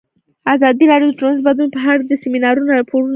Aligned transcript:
ازادي 0.53 0.85
راډیو 0.91 1.09
د 1.11 1.15
ټولنیز 1.19 1.39
بدلون 1.47 1.69
په 1.73 1.79
اړه 1.91 2.03
د 2.05 2.13
سیمینارونو 2.23 2.69
راپورونه 2.77 3.01
ورکړي. 3.05 3.09